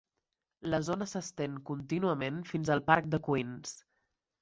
La 0.73 0.79
zona 0.87 1.09
s'estén 1.11 1.61
contínuament 1.69 2.43
fins 2.55 2.75
al 2.79 2.85
parc 2.91 3.15
de 3.15 3.25
Queens. 3.31 3.81